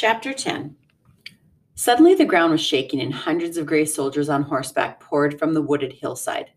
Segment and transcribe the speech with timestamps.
[0.00, 0.76] Chapter 10
[1.74, 5.60] Suddenly the ground was shaking and hundreds of gray soldiers on horseback poured from the
[5.60, 6.52] wooded hillside.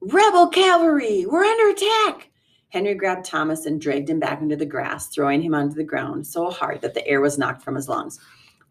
[0.00, 1.24] Rebel cavalry!
[1.24, 2.30] We're under attack!
[2.70, 6.26] Henry grabbed Thomas and dragged him back into the grass, throwing him onto the ground
[6.26, 8.18] so hard that the air was knocked from his lungs.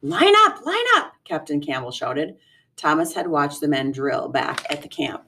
[0.01, 0.65] Line up!
[0.65, 1.13] Line up!
[1.23, 2.35] Captain Campbell shouted.
[2.75, 5.23] Thomas had watched the men drill back at the camp.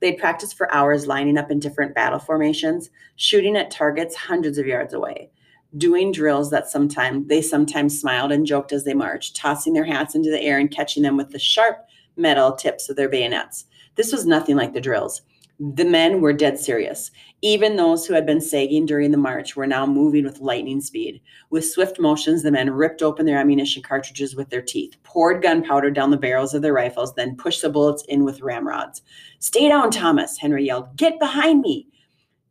[0.00, 4.66] They'd practiced for hours lining up in different battle formations, shooting at targets hundreds of
[4.66, 5.30] yards away
[5.76, 10.14] doing drills that sometimes they sometimes smiled and joked as they marched, tossing their hats
[10.14, 13.64] into the air and catching them with the sharp metal tips of their bayonets.
[13.96, 15.22] This was nothing like the drills.
[15.60, 17.12] The men were dead serious.
[17.40, 21.20] Even those who had been sagging during the march were now moving with lightning speed.
[21.50, 25.92] With swift motions, the men ripped open their ammunition cartridges with their teeth, poured gunpowder
[25.92, 29.02] down the barrels of their rifles, then pushed the bullets in with ramrods.
[29.38, 30.96] Stay down, Thomas, Henry yelled.
[30.96, 31.86] Get behind me.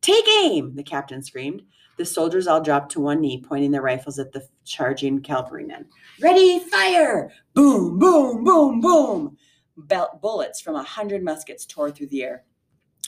[0.04, 1.62] Take aim, the captain screamed.
[1.98, 5.86] The soldiers all dropped to one knee, pointing their rifles at the charging cavalrymen.
[6.22, 7.32] Ready, fire!
[7.54, 9.38] Boom, boom, boom, boom!
[9.78, 12.44] Belt bullets from a hundred muskets tore through the air.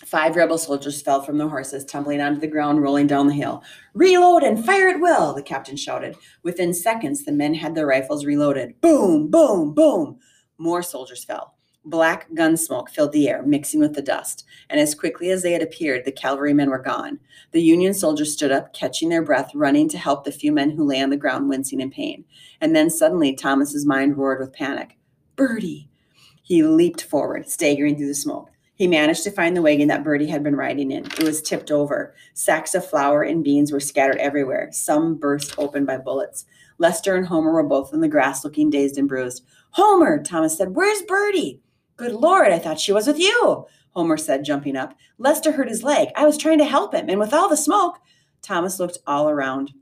[0.05, 3.61] Five rebel soldiers fell from their horses, tumbling onto the ground, rolling down the hill.
[3.93, 6.16] Reload and fire at will, the captain shouted.
[6.43, 8.79] Within seconds, the men had their rifles reloaded.
[8.79, 10.19] Boom, boom, boom.
[10.57, 11.55] More soldiers fell.
[11.88, 15.52] Black gun smoke filled the air, mixing with the dust, and as quickly as they
[15.52, 17.19] had appeared, the cavalrymen were gone.
[17.52, 20.83] The Union soldiers stood up, catching their breath, running to help the few men who
[20.83, 22.25] lay on the ground, wincing in pain.
[22.59, 24.97] And then suddenly Thomas's mind roared with panic.
[25.36, 25.88] Bertie!
[26.41, 28.50] He leaped forward, staggering through the smoke.
[28.73, 31.06] He managed to find the wagon that Bertie had been riding in.
[31.06, 32.13] It was tipped over.
[32.33, 36.45] Sacks of flour and beans were scattered everywhere, some burst open by bullets.
[36.78, 39.45] Lester and Homer were both in the grass, looking dazed and bruised.
[39.72, 41.61] Homer, Thomas said, Where's Bertie?
[41.97, 44.95] Good Lord, I thought she was with you, Homer said, jumping up.
[45.17, 46.09] Lester hurt his leg.
[46.15, 47.99] I was trying to help him, and with all the smoke,
[48.41, 49.73] Thomas looked all around,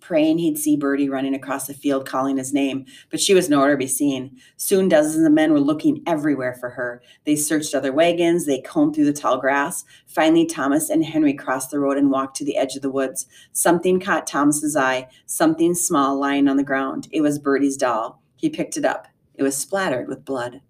[0.00, 3.72] praying he'd see Bertie running across the field calling his name, but she was nowhere
[3.72, 4.36] to be seen.
[4.56, 7.02] Soon dozens of men were looking everywhere for her.
[7.24, 9.84] They searched other wagons, they combed through the tall grass.
[10.06, 13.26] Finally, Thomas and Henry crossed the road and walked to the edge of the woods.
[13.50, 17.08] Something caught Thomas's eye, something small lying on the ground.
[17.10, 18.22] It was Bertie's doll.
[18.36, 19.08] He picked it up.
[19.34, 20.60] It was splattered with blood.